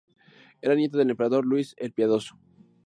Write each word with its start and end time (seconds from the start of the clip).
Era 0.63 0.73
nieto 0.73 0.97
del 0.97 1.11
Emperador 1.11 1.45
Luis 1.45 1.75
el 1.77 1.93
Piadoso. 1.93 2.35